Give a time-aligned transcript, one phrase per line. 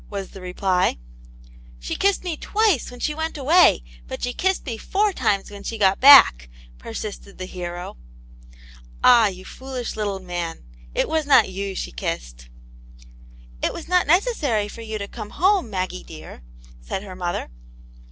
[0.09, 0.97] "was the reply."
[1.79, 5.61] She kissed me twice when she went away, but she kissed me four times when
[5.61, 7.97] she got back," per sisted the hero.
[9.03, 10.63] Ah, you foolish little man;
[10.95, 12.49] it was not you she kissed!
[13.61, 16.41] ''It was not necessary for you to come home, Maggie dear,"
[16.81, 17.51] said her mother.